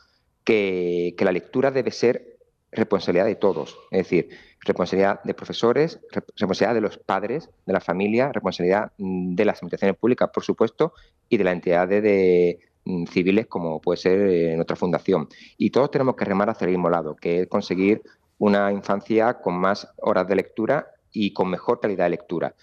que, 0.46 1.16
que 1.18 1.26
la 1.26 1.34
lectura 1.34 1.70
debe 1.72 1.92
ser 1.92 2.39
responsabilidad 2.72 3.26
de 3.26 3.36
todos, 3.36 3.78
es 3.92 4.00
decir, 4.00 4.30
responsabilidad 4.62 5.24
de 5.24 5.34
profesores, 5.34 6.00
responsabilidad 6.12 6.76
de 6.76 6.82
los 6.82 6.98
padres, 6.98 7.50
de 7.66 7.74
la 7.74 7.80
familia, 7.80 8.32
responsabilidad 8.32 8.92
mm, 8.98 9.36
de 9.36 9.46
las 9.46 9.58
administraciones 9.58 9.98
públicas, 9.98 10.30
por 10.34 10.44
supuesto, 10.44 10.94
y 11.30 11.38
de 11.38 11.44
la 11.44 11.52
entidad 11.52 11.88
de, 11.88 12.60
Mm, 12.90 13.06
civiles 13.06 13.46
como 13.48 13.80
puede 13.82 13.98
ser 13.98 14.20
eh, 14.22 14.56
nuestra 14.56 14.76
fundación. 14.76 15.28
Y 15.58 15.70
todos 15.70 15.92
tenemos 15.92 16.16
que 16.16 16.26
remar 16.26 16.50
hacia 16.50 16.66
el 16.66 16.72
mismo 16.72 16.90
lado, 16.90 17.16
que 17.16 17.42
es 17.42 17.48
conseguir 17.48 18.02
una 18.40 18.72
infancia 18.72 19.36
con 19.42 19.56
más 19.60 19.88
horas 19.98 20.28
de 20.28 20.36
lectura 20.36 20.88
y 21.12 21.32
con 21.34 21.50
mejor 21.50 21.80
calidad 21.80 22.06
de 22.06 22.10
lectura. 22.12 22.56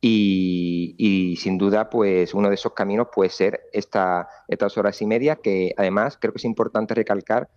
Y, 0.00 1.36
sin 1.40 1.56
duda, 1.56 1.88
pues 1.88 2.34
uno 2.34 2.50
de 2.50 2.56
esos 2.56 2.74
caminos 2.74 3.08
puede 3.12 3.30
ser 3.30 3.62
esta, 3.72 4.28
estas 4.48 4.76
horas 4.76 5.00
y 5.00 5.06
media, 5.06 5.36
que 5.36 5.72
además 5.78 6.18
creo 6.20 6.32
que 6.34 6.38
es 6.38 6.44
importante 6.44 6.94
recalcar 6.94 7.48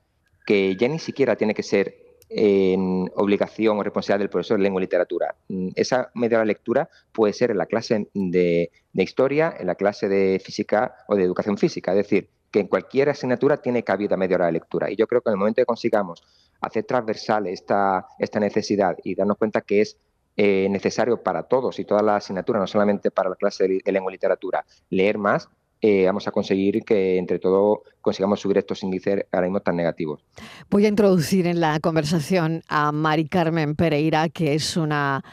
que 0.48 0.77
ya 0.77 0.88
ni 0.88 0.98
siquiera 0.98 1.36
tiene 1.36 1.54
que 1.54 1.62
ser 1.62 2.08
en 2.30 3.12
obligación 3.16 3.77
o 3.77 3.84
responsabilidad 3.84 4.20
del 4.20 4.30
profesor 4.30 4.58
de 4.58 4.63
lengua 4.63 4.80
y 4.80 4.86
literatura. 4.86 5.36
Mm, 5.50 5.70
esa 5.75 6.10
media 6.13 6.39
de 6.39 6.46
lectura 6.46 6.89
puede 7.12 7.34
ser 7.34 7.51
en 7.51 7.58
la 7.58 7.66
clase 7.66 8.08
de, 8.13 8.72
historia, 8.94 9.54
en 9.60 9.68
la 9.68 9.75
clase 9.75 10.08
de 10.08 10.42
física 10.44 10.96
o 11.10 11.16
de 11.16 11.24
educación 11.24 11.58
física. 11.58 11.92
Es 11.92 11.98
decir, 11.98 12.30
que 12.50 12.62
en 12.62 12.68
cualquier 12.68 13.10
asignatura 13.10 13.58
tiene 13.58 13.84
cabida 13.84 14.16
media 14.16 14.38
hora 14.38 14.46
de 14.46 14.54
lectura. 14.54 14.89
Y 14.89 14.96
yo 14.96 15.06
creo 15.06 15.22
que 15.22 15.30
en 15.30 15.34
el 15.34 15.38
momento 15.38 15.62
que 15.62 15.66
consigamos 15.66 16.24
hacer 16.62 16.86
transversal 16.86 17.46
esta, 17.48 18.08
esta 18.18 18.39
necesidad 18.39 18.96
y 19.04 19.16
darnos 19.16 19.38
cuenta 19.38 19.60
que 19.60 19.82
es 19.82 19.98
eh, 20.38 20.68
necesario 20.70 21.22
para 21.24 21.44
todos 21.44 21.77
y 21.80 21.84
todas 21.84 22.04
las 22.04 22.24
asignaturas, 22.24 22.62
no 22.62 22.68
solamente 22.68 23.12
para 23.12 23.30
la 23.30 23.36
clase 23.36 23.68
de, 23.68 23.92
lengua 23.92 24.12
y 24.12 24.16
literatura, 24.16 24.66
leer 24.89 25.18
más, 25.18 25.50
eh, 25.81 26.05
vamos 26.05 26.27
a 26.27 26.31
conseguir 26.31 26.84
que 26.84 27.17
entre 27.17 27.39
todos 27.39 27.79
consigamos 28.01 28.39
subir 28.39 28.57
estos 28.57 28.81
índices 28.84 29.25
ahora 29.31 29.48
mismo 29.48 29.60
tan 29.60 29.75
negativos. 29.75 30.24
Voy 30.69 30.86
a 30.86 30.89
introducir 30.89 31.46
en 31.48 31.60
la 31.60 31.79
conversación 31.79 32.62
a 32.67 32.91
Mari 32.91 33.27
Carmen 33.27 33.75
Pereira, 33.75 34.29
que 34.29 34.55
es 34.55 34.77
una 34.77 35.24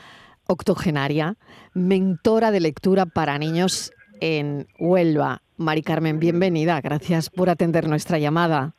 octogenaria, 0.46 1.36
mentora 1.72 2.50
de 2.50 2.60
lectura 2.60 3.06
para 3.06 3.38
niños 3.38 3.92
en 4.20 4.66
Huelva. 4.78 5.42
Mari 5.56 5.82
Carmen, 5.82 6.18
bienvenida. 6.18 6.80
Gracias 6.80 7.30
por 7.30 7.48
atender 7.48 7.88
nuestra 7.88 8.18
llamada. 8.18 8.74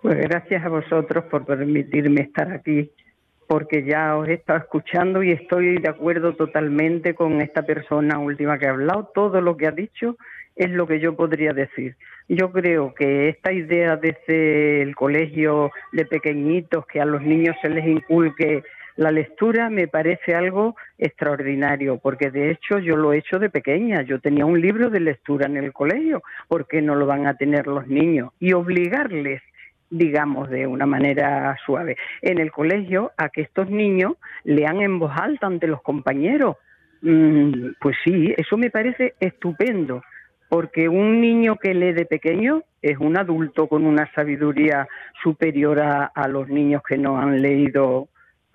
Pues 0.00 0.18
gracias 0.18 0.64
a 0.64 0.68
vosotros 0.68 1.24
por 1.30 1.44
permitirme 1.44 2.22
estar 2.22 2.50
aquí 2.50 2.90
porque 3.52 3.84
ya 3.84 4.16
os 4.16 4.26
he 4.28 4.32
estado 4.32 4.60
escuchando 4.60 5.22
y 5.22 5.30
estoy 5.30 5.76
de 5.76 5.90
acuerdo 5.90 6.32
totalmente 6.32 7.14
con 7.14 7.42
esta 7.42 7.60
persona 7.60 8.18
última 8.18 8.58
que 8.58 8.66
ha 8.66 8.70
hablado. 8.70 9.10
Todo 9.14 9.42
lo 9.42 9.58
que 9.58 9.66
ha 9.66 9.72
dicho 9.72 10.16
es 10.56 10.70
lo 10.70 10.86
que 10.86 11.00
yo 11.00 11.14
podría 11.16 11.52
decir. 11.52 11.96
Yo 12.30 12.50
creo 12.50 12.94
que 12.94 13.28
esta 13.28 13.52
idea 13.52 13.96
desde 13.96 14.80
el 14.80 14.96
colegio 14.96 15.70
de 15.92 16.06
pequeñitos, 16.06 16.86
que 16.86 17.02
a 17.02 17.04
los 17.04 17.20
niños 17.20 17.54
se 17.60 17.68
les 17.68 17.86
inculque 17.86 18.62
la 18.96 19.10
lectura, 19.10 19.68
me 19.68 19.86
parece 19.86 20.34
algo 20.34 20.74
extraordinario, 20.96 21.98
porque 21.98 22.30
de 22.30 22.52
hecho 22.52 22.78
yo 22.78 22.96
lo 22.96 23.12
he 23.12 23.18
hecho 23.18 23.38
de 23.38 23.50
pequeña. 23.50 24.00
Yo 24.00 24.18
tenía 24.18 24.46
un 24.46 24.62
libro 24.62 24.88
de 24.88 25.00
lectura 25.00 25.44
en 25.44 25.58
el 25.58 25.74
colegio, 25.74 26.22
¿por 26.48 26.66
qué 26.66 26.80
no 26.80 26.94
lo 26.94 27.04
van 27.04 27.26
a 27.26 27.36
tener 27.36 27.66
los 27.66 27.86
niños? 27.86 28.30
Y 28.40 28.54
obligarles 28.54 29.42
digamos 29.92 30.48
de 30.48 30.66
una 30.66 30.86
manera 30.86 31.54
suave, 31.66 31.96
en 32.22 32.38
el 32.38 32.50
colegio 32.50 33.12
a 33.18 33.28
que 33.28 33.42
estos 33.42 33.68
niños 33.68 34.14
lean 34.42 34.80
en 34.80 34.98
voz 34.98 35.12
alta 35.14 35.46
ante 35.46 35.66
los 35.66 35.82
compañeros. 35.82 36.56
Mm, 37.02 37.72
pues 37.78 37.96
sí, 38.02 38.32
eso 38.36 38.56
me 38.56 38.70
parece 38.70 39.14
estupendo, 39.20 40.02
porque 40.48 40.88
un 40.88 41.20
niño 41.20 41.56
que 41.56 41.74
lee 41.74 41.92
de 41.92 42.06
pequeño 42.06 42.62
es 42.80 42.96
un 42.98 43.18
adulto 43.18 43.68
con 43.68 43.84
una 43.84 44.10
sabiduría 44.14 44.88
superior 45.22 45.80
a, 45.80 46.10
los 46.28 46.48
niños 46.48 46.82
que 46.88 46.96
no 46.96 47.20
han 47.20 47.42
leído 47.42 48.08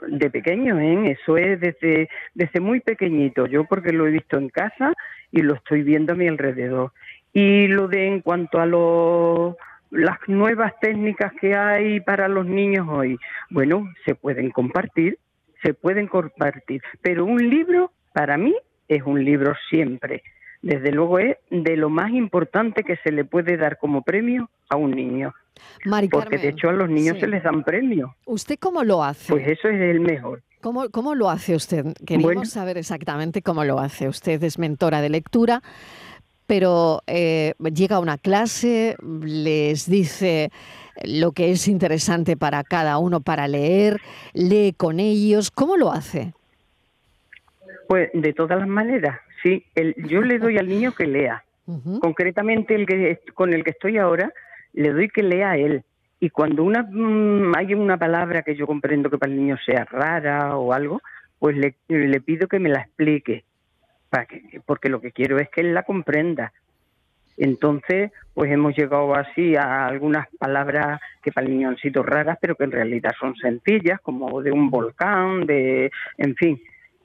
de 0.08 0.29
pequeño, 0.32 0.79
¿eh? 0.79 1.12
eso 1.20 1.38
es 1.38 1.60
desde, 1.60 2.10
desde 2.34 2.60
muy 2.60 2.79
pequeñito, 2.79 3.46
yo 3.46 3.65
porque 3.65 3.94
lo 3.94 4.08
he 4.08 4.12
visto 4.12 4.38
en 4.38 4.50
casa 4.50 4.94
y 5.32 5.41
lo 5.41 5.53
estoy 5.53 5.84
viendo 5.84 6.13
a 6.13 6.15
mi 6.15 6.27
alrededor. 6.27 6.94
Y 7.34 7.67
lo 7.67 7.88
de 7.88 8.08
en 8.08 8.22
cuanto 8.22 8.60
a 8.60 8.65
los 8.65 9.56
las 9.91 10.17
nuevas 10.27 10.74
técnicas 10.79 11.32
que 11.39 11.56
hay 11.56 12.00
para 12.01 12.27
los 12.27 12.46
niños 12.46 12.88
hoy, 12.89 13.17
bueno, 13.50 13.91
se 14.06 14.15
pueden 14.15 14.51
compartir, 14.51 15.17
se 15.63 15.74
pueden 15.74 16.08
compartir, 16.08 16.82
pero 17.01 17.25
un 17.25 17.50
libro 17.50 17.91
para 18.13 18.38
mí 18.38 18.56
es 18.88 19.03
un 19.03 19.24
libro 19.24 19.53
siempre. 19.70 20.24
Desde 20.62 20.91
luego 20.91 21.20
es 21.20 21.38
de 21.50 21.77
lo 21.77 21.89
más 21.89 22.12
importante 22.12 22.84
que 22.84 22.98
se 22.98 23.12
le 23.12 23.25
puede 23.25 23.58
dar 23.58 23.77
como 23.77 24.01
premio 24.01 24.50
a 24.70 24.75
un 24.75 24.91
niño. 24.91 25.34
Porque 26.12 26.38
de 26.38 26.50
hecho 26.50 26.70
a 26.70 26.74
los 26.74 26.89
niños 26.89 27.20
se 27.20 27.27
les 27.27 27.44
dan 27.44 27.63
premios. 27.63 28.12
¿Usted 28.25 28.58
cómo 28.60 28.84
lo 28.84 29.03
hace? 29.03 29.32
Pues 29.32 29.48
eso 29.48 29.67
es 29.70 29.79
el 29.79 30.00
mejor. 30.00 30.44
¿Cómo, 30.62 30.89
cómo 30.89 31.15
lo 31.15 31.29
hace 31.29 31.56
usted? 31.56 31.86
Queremos 32.06 32.50
saber 32.50 32.77
exactamente 32.77 33.41
cómo 33.41 33.63
lo 33.63 33.79
hace. 33.79 34.08
Usted 34.08 34.44
es 34.44 34.58
mentora 34.58 35.01
de 35.01 35.10
lectura 35.10 35.62
pero 36.48 37.01
eh, 37.08 37.54
llega 37.74 37.98
a 37.98 38.00
una 38.00 38.18
clase, 38.18 38.96
les 39.22 39.89
dice 39.89 40.50
lo 41.04 41.34
que 41.34 41.51
es 41.51 41.68
interesante 41.68 42.38
para 42.38 42.63
cada 42.63 42.98
uno 42.98 43.20
para 43.20 43.48
leer, 43.48 43.98
lee 44.34 44.74
con 44.75 45.00
ellos. 45.00 45.51
¿Cómo 45.51 45.77
lo 45.77 45.92
hace? 45.92 46.34
Pues 47.88 48.10
de 48.13 48.34
todas 48.34 48.60
las 48.60 48.68
maneras, 48.68 49.20
sí. 49.44 49.63
yo 50.10 50.22
le 50.22 50.39
doy 50.39 50.58
al 50.58 50.68
niño 50.68 50.94
que 50.94 51.06
lea. 51.06 51.44
Concretamente 52.01 52.75
el 52.75 52.86
que 52.86 53.20
con 53.34 53.54
el 53.54 53.63
que 53.63 53.72
estoy 53.72 53.98
ahora, 53.98 54.34
le 54.74 54.92
doy 54.92 55.10
que 55.10 55.24
lea 55.24 55.51
a 55.51 55.58
él. 55.58 55.84
Y 56.20 56.30
cuando 56.30 56.63
una, 56.63 56.82
mm, 56.82 57.56
hay 57.56 57.75
una 57.75 57.98
palabra 57.98 58.42
que 58.42 58.56
yo 58.56 58.66
comprendo 58.66 59.10
que 59.10 59.18
para 59.18 59.32
el 59.32 59.38
niño 59.38 59.58
sea 59.63 59.86
rara 59.86 60.58
o 60.58 60.74
algo, 60.74 61.01
pues 61.38 61.56
le, 61.56 61.75
le 61.89 62.22
pido 62.22 62.48
que 62.48 62.60
me 62.60 62.70
la 62.70 62.80
explique 62.80 63.44
porque 64.66 64.90
lo 64.90 65.02
que 65.02 65.12
quiero 65.12 65.40
es 65.40 65.50
que 65.50 65.62
él 65.62 65.74
la 65.74 65.84
comprenda. 65.84 66.54
Entonces, 67.38 68.12
pues 68.34 68.52
hemos 68.52 68.76
llegado 68.76 69.14
así 69.14 69.56
a 69.56 69.86
algunas 69.86 70.28
palabras 70.40 71.00
que 71.22 71.32
para 71.32 71.46
el 71.46 71.54
niño 71.54 71.70
han 71.70 71.78
sido 71.78 72.02
raras, 72.02 72.40
pero 72.42 72.56
que 72.56 72.64
en 72.64 72.72
realidad 72.72 73.12
son 73.20 73.36
sencillas, 73.36 74.02
como 74.02 74.42
de 74.42 74.52
un 74.52 74.72
volcán, 74.72 75.46
de, 75.46 75.92
en 76.18 76.36
fin. 76.36 76.60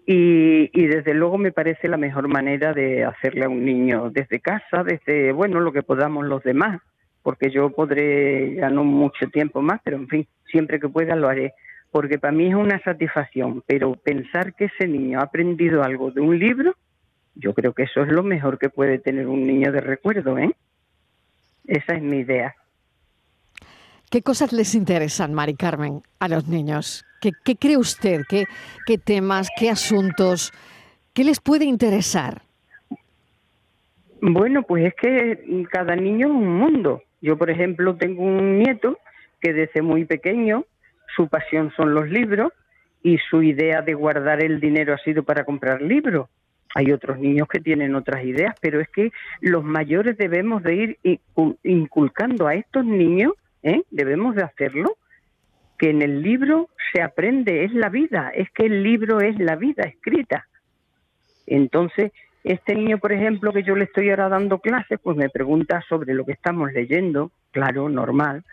Y, 0.07 0.71
y 0.73 0.87
desde 0.87 1.13
luego 1.13 1.37
me 1.37 1.53
parece 1.53 1.87
la 1.87 1.99
mejor 1.99 2.29
manera 2.29 2.73
de 2.73 3.05
hacerle 3.05 3.45
a 3.45 3.51
un 3.51 3.65
niño 3.65 4.11
desde 4.11 4.41
casa, 4.41 4.83
desde, 4.83 5.33
bueno, 5.33 5.61
lo 5.61 5.71
que 5.71 5.83
podamos 5.83 6.27
los 6.27 6.43
demás, 6.43 6.81
porque 7.23 7.51
yo 7.51 7.71
podré 7.71 8.57
ya 8.57 8.71
no 8.71 8.85
mucho 8.85 9.29
tiempo 9.29 9.61
más, 9.61 9.81
pero 9.85 9.99
en 9.99 10.09
fin, 10.09 10.27
siempre 10.51 10.81
que 10.81 10.89
pueda 10.89 11.15
lo 11.15 11.29
haré, 11.29 11.53
porque 11.91 12.19
para 12.19 12.33
mí 12.33 12.49
es 12.49 12.55
una 12.55 12.81
satisfacción, 12.81 13.63
pero 13.67 13.95
pensar 13.95 14.55
que 14.55 14.65
ese 14.65 14.89
niño 14.89 15.21
ha 15.21 15.25
aprendido 15.25 15.83
algo 15.83 16.11
de 16.11 16.23
un 16.23 16.39
libro, 16.39 16.75
yo 17.35 17.55
creo 17.55 17.73
que 17.73 17.85
eso 17.85 18.03
es 18.03 18.09
lo 18.09 18.23
mejor 18.23 18.59
que 18.59 18.69
puede 18.69 18.99
tener 18.99 19.27
un 19.27 19.47
niño 19.47 19.73
de 19.73 19.81
recuerdo, 19.81 20.39
¿eh? 20.39 20.55
Esa 21.67 21.95
es 21.95 22.03
mi 22.03 22.19
idea. 22.19 22.55
¿Qué 24.11 24.23
cosas 24.23 24.53
les 24.53 24.75
interesan, 24.75 25.33
Mari 25.33 25.55
Carmen, 25.55 26.03
a 26.19 26.29
los 26.29 26.47
niños? 26.47 27.05
¿Qué, 27.21 27.57
cree 27.57 27.77
usted? 27.77 28.23
¿Qué, 28.29 28.45
¿Qué 28.85 28.99
temas, 28.99 29.49
qué 29.57 29.71
asuntos, 29.71 30.53
qué 31.15 31.25
les 31.25 31.41
puede 31.41 31.65
interesar? 31.65 32.43
Bueno, 34.21 34.65
pues 34.65 34.87
es 34.87 34.95
que 34.95 35.67
cada 35.71 35.97
niño 35.97 36.27
es 36.27 36.33
un 36.33 36.59
mundo. 36.59 37.03
Yo, 37.23 37.39
por 37.39 37.49
ejemplo, 37.49 37.97
tengo 37.97 38.23
un 38.23 38.59
nieto 38.59 38.99
que 39.41 39.53
desde 39.53 39.81
muy 39.83 40.05
pequeño 40.05 40.67
su 41.17 41.29
pasión 41.29 41.73
son 41.77 41.95
los 41.95 42.09
libros 42.11 42.53
y 43.03 43.19
su 43.31 43.43
idea 43.43 43.83
de 43.83 43.95
guardar 43.95 44.45
el 44.45 44.61
dinero 44.61 44.95
ha 44.95 44.99
sido 44.99 45.23
para 45.23 45.45
comprar 45.45 45.81
libros 45.81 46.29
hay 46.75 46.93
otros 46.93 47.19
niños 47.19 47.49
que 47.49 47.61
tienen 47.61 47.95
otras 47.95 48.25
ideas, 48.25 48.55
pero 48.61 48.81
es 48.81 48.89
que 48.89 49.13
los 49.41 49.65
mayores 49.65 50.17
debemos 50.17 50.63
de 50.63 50.75
ir 50.75 50.99
inculcando 51.63 52.47
a 52.47 52.55
estos 52.55 52.85
niños, 52.85 53.33
¿eh? 53.63 53.83
debemos 53.91 54.35
de 54.35 54.43
hacerlo, 54.43 54.97
que 55.79 55.91
en 55.91 56.03
el 56.03 56.23
libro 56.23 56.69
se 56.93 57.03
aprende, 57.03 57.65
es 57.65 57.73
la 57.73 57.89
vida, 57.89 58.31
es 58.35 58.51
que 58.53 58.67
el 58.67 58.83
libro 58.83 59.21
es 59.21 59.39
la 59.39 59.57
vida 59.57 59.85
escrita. 59.85 60.47
Entonces, 61.47 62.13
este 62.45 62.75
niño, 62.75 62.99
por 62.99 63.13
ejemplo, 63.13 63.53
que 63.53 63.63
yo 63.63 63.77
le 63.77 63.85
estoy 63.85 64.11
ahora 64.11 64.29
dando 64.29 64.59
clases, 64.59 64.99
pues 65.03 65.17
me 65.17 65.29
pregunta 65.29 65.83
sobre 65.89 66.15
lo 66.15 66.25
que 66.25 66.33
estamos 66.33 66.73
leyendo, 66.73 67.33
claro, 67.51 67.89
normal, 67.89 68.45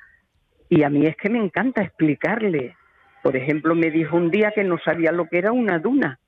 y 0.70 0.84
a 0.84 0.90
mí 0.90 1.06
es 1.06 1.16
que 1.16 1.30
me 1.30 1.40
encanta 1.40 1.82
explicarle. 1.82 2.76
Por 3.24 3.36
ejemplo, 3.36 3.76
me 3.76 3.92
dijo 3.92 4.16
un 4.16 4.30
día 4.30 4.52
que 4.54 4.64
no 4.64 4.78
sabía 4.80 5.12
lo 5.12 5.28
que 5.28 5.40
era 5.40 5.52
una 5.52 5.80
duna 5.80 6.20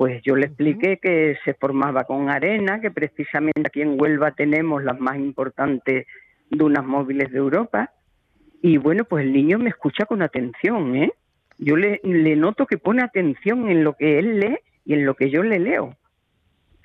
pues 0.00 0.22
yo 0.22 0.34
le 0.34 0.46
expliqué 0.46 0.96
que 0.96 1.36
se 1.44 1.52
formaba 1.52 2.04
con 2.04 2.30
arena, 2.30 2.80
que 2.80 2.90
precisamente 2.90 3.64
aquí 3.66 3.82
en 3.82 4.00
Huelva 4.00 4.30
tenemos 4.30 4.82
las 4.82 4.98
más 4.98 5.16
importantes 5.16 6.06
dunas 6.48 6.86
móviles 6.86 7.30
de 7.30 7.36
Europa. 7.36 7.92
Y 8.62 8.78
bueno, 8.78 9.04
pues 9.04 9.26
el 9.26 9.32
niño 9.34 9.58
me 9.58 9.68
escucha 9.68 10.06
con 10.06 10.22
atención, 10.22 10.96
¿eh? 10.96 11.12
Yo 11.58 11.76
le, 11.76 12.00
le 12.02 12.34
noto 12.34 12.64
que 12.64 12.78
pone 12.78 13.02
atención 13.02 13.68
en 13.68 13.84
lo 13.84 13.92
que 13.92 14.18
él 14.18 14.40
lee 14.40 14.56
y 14.86 14.94
en 14.94 15.04
lo 15.04 15.16
que 15.16 15.28
yo 15.28 15.42
le 15.42 15.58
leo. 15.58 15.94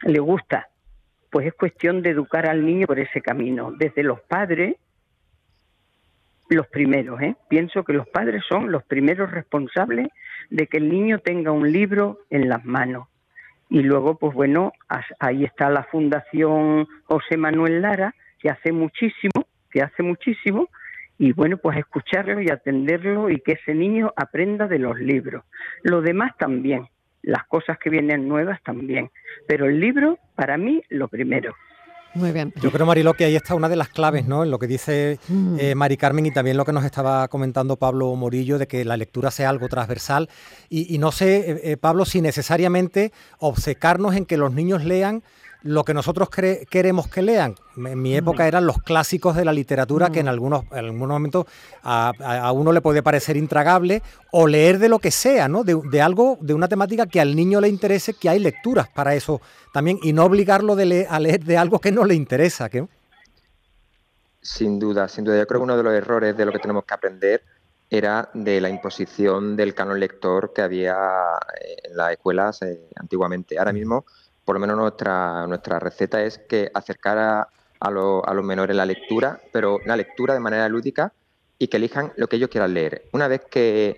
Le 0.02 0.20
gusta. 0.20 0.68
Pues 1.32 1.48
es 1.48 1.54
cuestión 1.54 2.02
de 2.02 2.10
educar 2.10 2.50
al 2.50 2.66
niño 2.66 2.86
por 2.86 3.00
ese 3.00 3.22
camino, 3.22 3.72
desde 3.72 4.04
los 4.04 4.20
padres, 4.20 4.76
los 6.50 6.68
primeros, 6.68 7.22
¿eh? 7.22 7.38
Pienso 7.48 7.86
que 7.86 7.94
los 7.94 8.10
padres 8.10 8.44
son 8.50 8.74
los 8.74 8.84
primeros 8.84 9.32
responsables 9.32 10.10
de 10.50 10.68
que 10.68 10.78
el 10.78 10.90
niño 10.90 11.20
tenga 11.20 11.52
un 11.52 11.72
libro 11.72 12.20
en 12.30 12.50
las 12.50 12.66
manos. 12.66 13.08
Y 13.70 13.82
luego, 13.82 14.18
pues 14.18 14.34
bueno, 14.34 14.74
ahí 15.20 15.44
está 15.44 15.70
la 15.70 15.84
Fundación 15.84 16.88
José 17.06 17.38
Manuel 17.38 17.82
Lara, 17.82 18.14
que 18.40 18.50
hace 18.50 18.72
muchísimo, 18.72 19.48
que 19.72 19.82
hace 19.82 20.04
muchísimo, 20.04 20.70
y 21.18 21.32
bueno, 21.32 21.58
pues 21.58 21.78
escucharlo 21.78 22.42
y 22.42 22.50
atenderlo 22.50 23.30
y 23.30 23.40
que 23.40 23.54
ese 23.54 23.74
niño 23.74 24.14
aprenda 24.16 24.68
de 24.68 24.80
los 24.80 25.00
libros. 25.00 25.44
Lo 25.84 26.02
demás 26.02 26.38
también, 26.38 26.88
las 27.22 27.46
cosas 27.48 27.78
que 27.80 27.90
vienen 27.90 28.28
nuevas 28.28 28.62
también, 28.64 29.10
pero 29.48 29.66
el 29.66 29.80
libro 29.80 30.20
para 30.36 30.58
mí 30.58 30.84
lo 30.90 31.08
primero. 31.08 31.56
Muy 32.16 32.32
bien. 32.32 32.54
Yo 32.62 32.72
creo, 32.72 32.86
Marilo, 32.86 33.14
que 33.14 33.26
ahí 33.26 33.36
está 33.36 33.56
una 33.56 33.70
de 33.70 33.76
las 33.76 33.90
claves, 33.90 34.26
¿no? 34.26 34.44
En 34.44 34.50
lo 34.52 34.58
que 34.58 34.68
dice 34.68 35.20
Mm. 35.28 35.58
eh, 35.60 35.76
Mari 35.76 35.98
Carmen 35.98 36.26
y 36.26 36.32
también 36.32 36.56
lo 36.58 36.64
que 36.66 36.72
nos 36.72 36.86
estaba 36.86 37.28
comentando 37.28 37.76
Pablo 37.78 38.16
Morillo, 38.16 38.58
de 38.58 38.68
que 38.68 38.86
la 38.86 38.96
lectura 38.98 39.32
sea 39.32 39.50
algo 39.50 39.68
transversal. 39.68 40.30
Y, 40.70 40.94
y 40.96 40.98
no 40.98 41.12
sé, 41.12 41.52
eh, 41.52 41.62
eh, 41.64 41.78
Pablo, 41.78 42.06
si 42.06 42.22
necesariamente 42.22 43.12
obcecarnos 43.40 44.16
en 44.16 44.26
que 44.26 44.38
los 44.38 44.54
niños 44.54 44.84
lean 44.84 45.24
lo 45.66 45.84
que 45.84 45.96
nosotros 45.96 46.30
cre- 46.30 46.68
queremos 46.68 47.08
que 47.08 47.24
lean. 47.24 47.56
En 47.76 48.00
mi 48.00 48.16
época 48.16 48.48
eran 48.48 48.68
los 48.68 48.78
clásicos 48.84 49.36
de 49.36 49.44
la 49.44 49.52
literatura 49.52 50.12
que 50.12 50.20
en 50.20 50.28
algunos, 50.28 50.64
en 50.72 50.78
algunos 50.86 51.08
momentos 51.08 51.46
a, 51.82 52.52
uno 52.54 52.72
le 52.72 52.82
puede 52.82 53.02
parecer 53.02 53.36
intragable 53.36 54.04
o 54.32 54.46
leer 54.46 54.78
de 54.78 54.90
lo 54.90 55.00
que 55.00 55.10
sea, 55.10 55.48
¿no? 55.48 55.64
De, 55.64 55.74
de 55.90 56.02
algo, 56.04 56.38
de 56.40 56.54
una 56.54 56.68
temática 56.68 57.08
que 57.08 57.20
al 57.20 57.36
niño 57.36 57.60
le 57.62 57.68
interese, 57.68 58.14
que 58.14 58.30
hay 58.30 58.38
lecturas 58.40 58.88
para 58.90 59.16
eso 59.16 59.42
también 59.74 59.98
y 60.04 60.14
no 60.14 60.24
obligarlo 60.26 60.76
de 60.76 60.86
le- 60.86 61.08
a 61.10 61.20
leer 61.20 61.44
de 61.44 61.58
algo 61.58 61.80
que 61.80 61.92
no 61.92 62.06
le 62.06 62.14
interesa. 62.14 62.70
Que, 62.70 62.86
Sin 64.42 64.78
duda, 64.78 65.08
sin 65.08 65.24
duda. 65.24 65.38
Yo 65.40 65.48
creo 65.48 65.60
que 65.62 65.64
uno 65.64 65.78
de 65.78 65.84
los 65.84 65.94
errores 65.94 66.38
de 66.38 66.46
lo 66.46 66.52
que 66.52 66.60
tenemos 66.60 66.86
que 66.86 66.94
aprender 66.94 67.42
era 67.90 68.30
de 68.36 68.62
la 68.62 68.70
imposición 68.70 69.56
del 69.56 69.74
canon 69.74 70.00
lector 70.00 70.54
que 70.54 70.62
había 70.62 70.96
eh, 71.60 71.76
en 71.86 71.98
las 71.98 72.12
escuelas 72.12 72.62
eh, 72.62 72.88
antiguamente. 72.96 73.58
Ahora 73.58 73.74
mismo, 73.74 74.06
por 74.46 74.56
lo 74.56 74.60
menos 74.60 74.78
nuestra, 74.78 75.48
nuestra 75.48 75.80
receta 75.80 76.24
es 76.24 76.38
que 76.38 76.70
acercar 76.74 77.18
a, 77.18 77.40
a 77.42 77.48
a 77.80 78.34
los 78.34 78.44
menores 78.44 78.76
la 78.76 78.86
lectura, 78.86 79.42
pero 79.52 79.80
la 79.86 79.98
lectura 79.98 80.34
de 80.34 80.40
manera 80.40 80.70
lúdica 80.70 81.12
y 81.60 81.68
que 81.68 81.78
elijan 81.78 82.14
lo 82.16 82.28
que 82.28 82.38
ellos 82.38 82.50
quieran 82.50 82.74
leer. 82.74 83.04
Una 83.14 83.28
vez 83.28 83.42
que, 83.50 83.98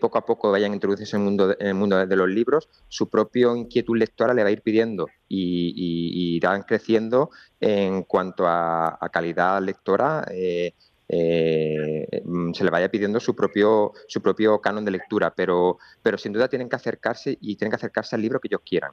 poco 0.00 0.18
a 0.18 0.26
poco 0.26 0.50
vayan 0.50 0.74
introduciéndose 0.74 1.16
en 1.16 1.22
el 1.22 1.24
mundo, 1.24 1.56
en 1.58 1.66
el 1.66 1.74
mundo 1.74 2.06
de 2.06 2.16
los 2.16 2.28
libros, 2.28 2.68
su 2.88 3.08
propio 3.08 3.56
inquietud 3.56 3.96
lectora 3.96 4.34
le 4.34 4.42
va 4.42 4.48
a 4.50 4.52
ir 4.52 4.62
pidiendo 4.62 5.06
y, 5.28 6.36
irán 6.36 6.62
creciendo 6.62 7.30
en 7.60 8.02
cuanto 8.04 8.46
a, 8.46 8.98
a 9.00 9.08
calidad 9.08 9.62
lectora. 9.62 10.24
eh, 10.30 10.74
eh, 11.12 12.22
mm, 12.24 12.52
se 12.52 12.62
le 12.62 12.70
vaya 12.70 12.88
pidiendo 12.88 13.18
su 13.18 13.34
propio 13.34 13.92
su 14.06 14.22
propio 14.22 14.60
canon 14.60 14.84
de 14.84 14.92
lectura, 14.92 15.34
pero, 15.34 15.78
pero 16.02 16.16
sin 16.16 16.32
duda 16.32 16.46
tienen 16.48 16.68
que 16.68 16.76
acercarse 16.76 17.36
y 17.40 17.56
tienen 17.56 17.72
que 17.72 17.76
acercarse 17.76 18.14
al 18.14 18.22
libro 18.22 18.38
que 18.38 18.46
ellos 18.46 18.60
quieran. 18.64 18.92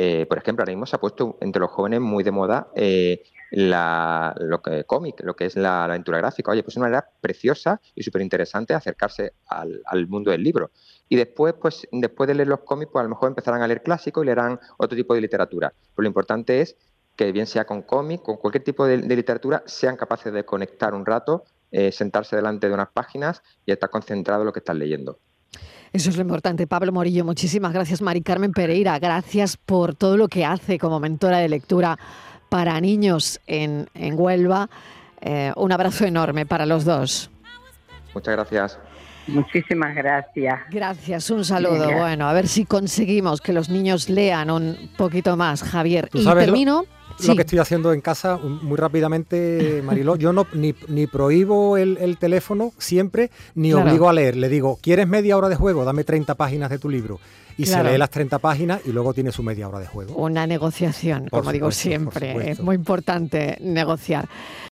Eh, 0.00 0.26
por 0.26 0.38
ejemplo, 0.38 0.62
ahora 0.62 0.70
mismo 0.70 0.86
se 0.86 0.94
ha 0.94 1.00
puesto 1.00 1.38
entre 1.40 1.58
los 1.58 1.72
jóvenes 1.72 2.00
muy 2.00 2.22
de 2.22 2.30
moda 2.30 2.68
eh, 2.76 3.24
la, 3.50 4.32
lo 4.38 4.62
que 4.62 4.84
cómic, 4.84 5.20
lo 5.24 5.34
que 5.34 5.46
es 5.46 5.56
la, 5.56 5.84
aventura 5.84 6.18
gráfica. 6.18 6.52
Oye, 6.52 6.62
pues 6.62 6.74
es 6.74 6.76
una 6.76 6.86
manera 6.86 7.10
preciosa 7.20 7.80
y 7.96 8.04
súper 8.04 8.22
interesante 8.22 8.74
acercarse 8.74 9.32
al, 9.48 10.06
mundo 10.06 10.30
del 10.30 10.44
libro. 10.44 10.70
Y 11.08 11.16
después, 11.16 11.54
pues, 11.60 11.88
después 11.90 12.28
de 12.28 12.36
leer 12.36 12.46
los 12.46 12.60
cómics, 12.60 12.92
pues 12.92 13.00
a 13.00 13.02
lo 13.02 13.08
mejor 13.08 13.30
empezarán 13.30 13.60
a 13.60 13.66
leer 13.66 13.82
clásicos 13.82 14.22
y 14.22 14.26
leerán 14.26 14.60
otro 14.76 14.96
tipo 14.96 15.14
de 15.14 15.20
literatura. 15.20 15.72
Pero 15.96 16.04
lo 16.04 16.06
importante 16.06 16.60
es 16.60 16.76
que 17.16 17.32
bien 17.32 17.48
sea 17.48 17.64
con 17.64 17.82
cómic, 17.82 18.22
con 18.22 18.36
cualquier 18.36 18.62
tipo 18.62 18.86
de, 18.86 18.98
de 18.98 19.16
literatura, 19.16 19.64
sean 19.66 19.96
capaces 19.96 20.32
de 20.32 20.44
conectar 20.44 20.94
un 20.94 21.04
rato, 21.04 21.42
eh, 21.72 21.90
sentarse 21.90 22.36
delante 22.36 22.68
de 22.68 22.74
unas 22.74 22.90
páginas 22.90 23.42
y 23.66 23.72
estar 23.72 23.90
concentrado 23.90 24.42
en 24.42 24.46
lo 24.46 24.52
que 24.52 24.60
están 24.60 24.78
leyendo. 24.78 25.18
Eso 25.92 26.10
es 26.10 26.16
lo 26.16 26.22
importante. 26.22 26.66
Pablo 26.66 26.92
Morillo, 26.92 27.24
muchísimas 27.24 27.72
gracias. 27.72 28.02
Mari 28.02 28.20
Carmen 28.22 28.52
Pereira, 28.52 28.98
gracias 28.98 29.56
por 29.56 29.94
todo 29.94 30.16
lo 30.16 30.28
que 30.28 30.44
hace 30.44 30.78
como 30.78 31.00
mentora 31.00 31.38
de 31.38 31.48
lectura 31.48 31.98
para 32.48 32.80
niños 32.80 33.40
en, 33.46 33.88
en 33.94 34.14
Huelva. 34.18 34.68
Eh, 35.20 35.52
un 35.56 35.72
abrazo 35.72 36.04
enorme 36.04 36.46
para 36.46 36.66
los 36.66 36.84
dos. 36.84 37.30
Muchas 38.14 38.34
gracias. 38.34 38.78
Muchísimas 39.26 39.94
gracias. 39.94 40.60
Gracias, 40.70 41.30
un 41.30 41.44
saludo. 41.44 41.90
Bueno, 41.92 42.28
a 42.28 42.32
ver 42.32 42.48
si 42.48 42.64
conseguimos 42.64 43.40
que 43.42 43.52
los 43.52 43.68
niños 43.68 44.08
lean 44.08 44.50
un 44.50 44.90
poquito 44.96 45.36
más, 45.36 45.62
Javier. 45.62 46.08
¿Tú 46.08 46.18
Y 46.18 46.22
lo- 46.22 46.30
Lo 47.26 47.34
que 47.34 47.42
estoy 47.42 47.58
haciendo 47.58 47.92
en 47.92 48.00
casa, 48.00 48.36
muy 48.38 48.76
rápidamente, 48.76 49.82
Mariló, 49.84 50.16
yo 50.16 50.32
no 50.32 50.46
ni, 50.54 50.74
ni 50.88 51.06
prohíbo 51.06 51.76
el, 51.76 51.96
el 52.00 52.16
teléfono 52.18 52.72
siempre, 52.78 53.30
ni 53.54 53.70
Claro. 53.72 53.88
obligo 53.88 54.08
a 54.08 54.12
leer. 54.12 54.36
Le 54.36 54.48
digo, 54.48 54.78
¿quieres 54.80 55.08
media 55.08 55.36
hora 55.36 55.48
de 55.48 55.56
juego? 55.56 55.84
Dame 55.84 56.04
30 56.04 56.34
páginas 56.36 56.70
de 56.70 56.78
tu 56.78 56.88
libro. 56.88 57.18
Y 57.56 57.64
Claro. 57.64 57.86
se 57.88 57.92
lee 57.92 57.98
las 57.98 58.10
30 58.10 58.38
páginas 58.38 58.80
y 58.86 58.92
luego 58.92 59.12
tiene 59.12 59.32
su 59.32 59.42
media 59.42 59.68
hora 59.68 59.80
de 59.80 59.86
juego. 59.86 60.14
Una 60.14 60.46
negociación, 60.46 61.26
Por 61.28 61.40
como 61.40 61.52
digo 61.52 61.72
supuesto, 61.72 61.82
siempre. 62.20 62.50
Es 62.52 62.60
muy 62.60 62.76
importante 62.76 63.58
negociar. 63.60 64.28